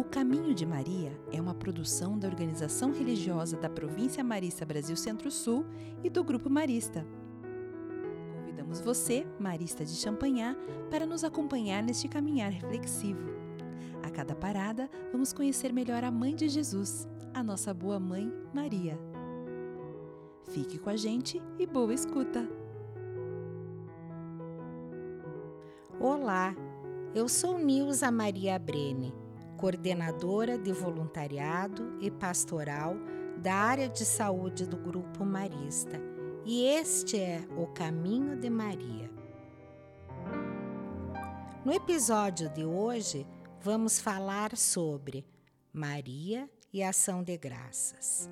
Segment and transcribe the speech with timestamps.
[0.00, 5.66] O Caminho de Maria é uma produção da organização religiosa da Província Marista Brasil Centro-Sul
[6.02, 7.06] e do Grupo Marista.
[8.34, 10.56] Convidamos você, Marista de Champanhar,
[10.90, 13.28] para nos acompanhar neste caminhar reflexivo.
[14.02, 18.98] A cada parada, vamos conhecer melhor a Mãe de Jesus, a nossa boa mãe, Maria.
[20.44, 22.48] Fique com a gente e boa escuta!
[26.00, 26.56] Olá,
[27.14, 29.12] eu sou Nilza Maria Brene,
[29.60, 32.96] coordenadora de voluntariado e pastoral
[33.36, 36.00] da área de saúde do Grupo Marista,
[36.46, 39.10] e este é o Caminho de Maria.
[41.62, 43.26] No episódio de hoje,
[43.60, 45.26] vamos falar sobre
[45.70, 48.30] Maria e Ação de Graças.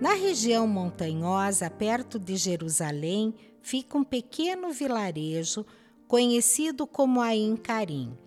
[0.00, 5.64] Na região montanhosa, perto de Jerusalém, fica um pequeno vilarejo
[6.08, 8.25] conhecido como Ain Karim.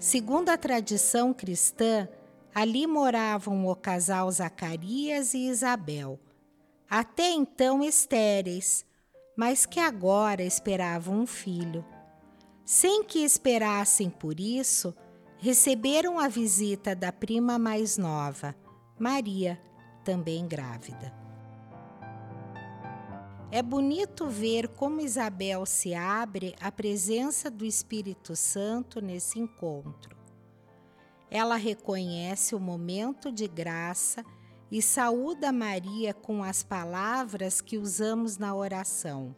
[0.00, 2.08] Segundo a tradição cristã,
[2.54, 6.18] ali moravam o casal Zacarias e Isabel,
[6.88, 8.86] até então estéreis,
[9.36, 11.84] mas que agora esperavam um filho.
[12.64, 14.96] Sem que esperassem por isso,
[15.36, 18.56] receberam a visita da prima mais nova,
[18.98, 19.60] Maria,
[20.02, 21.12] também grávida.
[23.52, 30.16] É bonito ver como Isabel se abre à presença do Espírito Santo nesse encontro.
[31.28, 34.24] Ela reconhece o momento de graça
[34.70, 39.34] e saúda Maria com as palavras que usamos na oração.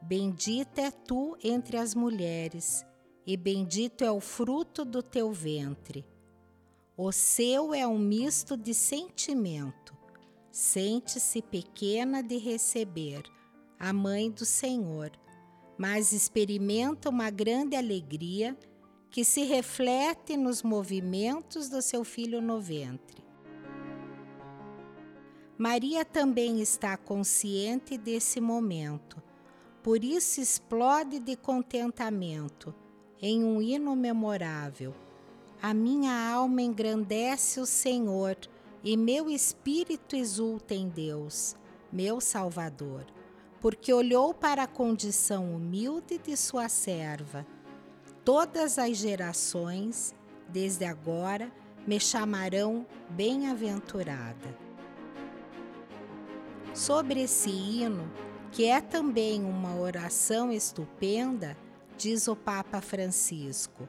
[0.00, 2.82] Bendita é tu entre as mulheres,
[3.26, 6.06] e bendito é o fruto do teu ventre.
[6.96, 10.01] O seu é um misto de sentimento.
[10.52, 13.22] Sente-se pequena de receber
[13.78, 15.10] a mãe do Senhor,
[15.78, 18.54] mas experimenta uma grande alegria
[19.10, 23.24] que se reflete nos movimentos do seu filho no ventre.
[25.56, 29.22] Maria também está consciente desse momento,
[29.82, 32.74] por isso explode de contentamento
[33.20, 34.94] em um hino memorável
[35.62, 38.36] a minha alma engrandece o Senhor
[38.84, 41.56] e meu espírito exulta em Deus,
[41.92, 43.04] meu Salvador,
[43.60, 47.46] porque olhou para a condição humilde de sua serva.
[48.24, 50.14] Todas as gerações,
[50.48, 51.52] desde agora,
[51.86, 54.56] me chamarão bem-aventurada.
[56.74, 58.10] Sobre esse hino,
[58.50, 61.56] que é também uma oração estupenda,
[61.96, 63.88] diz o Papa Francisco.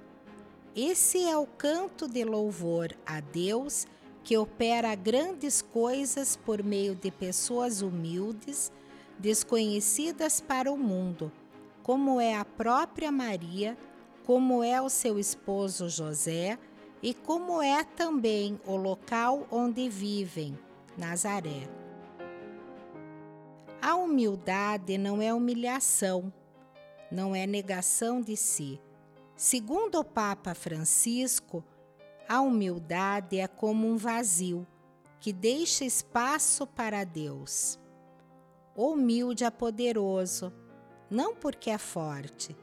[0.75, 3.85] Esse é o canto de louvor a Deus
[4.23, 8.71] que opera grandes coisas por meio de pessoas humildes,
[9.19, 11.31] desconhecidas para o mundo,
[11.81, 13.77] como é a própria Maria,
[14.25, 16.57] como é o seu esposo José
[17.01, 20.57] e como é também o local onde vivem,
[20.97, 21.69] Nazaré.
[23.81, 26.31] A humildade não é humilhação,
[27.11, 28.79] não é negação de si
[29.35, 31.63] Segundo o Papa Francisco,
[32.27, 34.65] a humildade é como um vazio
[35.19, 37.79] que deixa espaço para Deus.
[38.75, 40.51] Humilde é poderoso,
[41.09, 42.55] não porque é forte,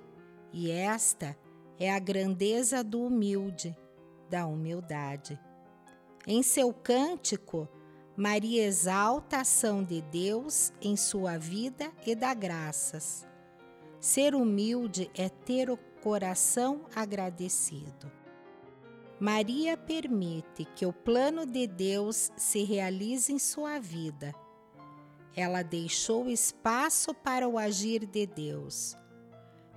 [0.52, 1.36] e esta
[1.78, 3.76] é a grandeza do humilde,
[4.28, 5.40] da humildade.
[6.26, 7.68] Em seu cântico,
[8.16, 13.26] Maria exalta a ação de Deus em sua vida e dá graças.
[13.98, 18.12] Ser humilde é ter o coração agradecido.
[19.20, 24.34] Maria permite que o plano de Deus se realize em sua vida.
[25.36, 28.96] Ela deixou espaço para o agir de Deus.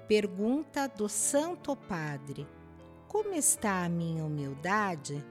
[0.07, 2.47] Pergunta do Santo Padre:
[3.09, 5.21] Como está a minha humildade?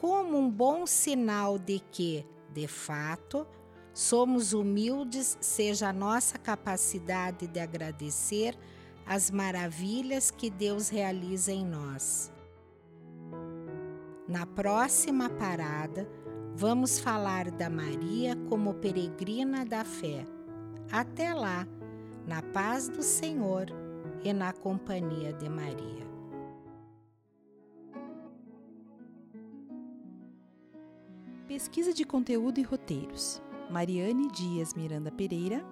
[0.00, 3.46] Como um bom sinal de que, de fato,
[3.94, 8.58] somos humildes, seja a nossa capacidade de agradecer
[9.06, 12.32] as maravilhas que Deus realiza em nós.
[14.28, 16.06] Na próxima parada,
[16.54, 20.26] vamos falar da Maria como peregrina da fé.
[20.92, 21.66] Até lá,
[22.26, 23.68] na paz do Senhor
[24.22, 26.06] e na companhia de Maria.
[31.46, 33.40] Pesquisa de conteúdo e roteiros:
[33.70, 35.64] Mariane Dias Miranda Pereira,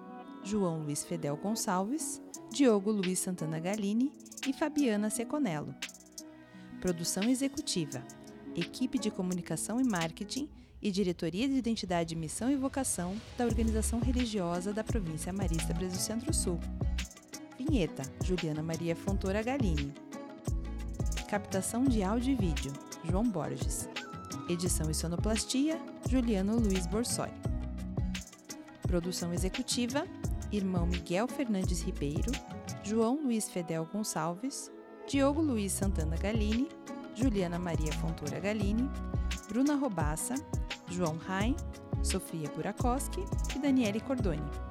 [0.43, 2.19] João Luiz Fedel Gonçalves,
[2.49, 4.11] Diogo Luiz Santana Galini
[4.47, 5.75] e Fabiana Seconello.
[6.81, 8.03] Produção executiva:
[8.57, 10.49] Equipe de Comunicação e Marketing
[10.81, 16.59] e Diretoria de Identidade, Missão e Vocação da Organização Religiosa da Província Marista Brasil Centro-Sul.
[17.55, 19.93] Vinheta: Juliana Maria Fontoura Galini.
[21.29, 22.73] Captação de áudio e vídeo,
[23.07, 23.87] João Borges.
[24.49, 27.29] Edição e sonoplastia, Juliano Luiz Borsoi.
[28.81, 30.07] Produção executiva,
[30.51, 32.31] irmão Miguel Fernandes Ribeiro,
[32.83, 34.71] João Luiz Fedel Gonçalves,
[35.07, 36.67] Diogo Luiz Santana Galini,
[37.17, 38.87] Juliana Maria Fontoura Galini,
[39.49, 40.35] Bruna Robassa,
[40.87, 41.55] João Rain,
[42.03, 43.25] Sofia Burakoski
[43.55, 44.66] e Daniele Cordoni.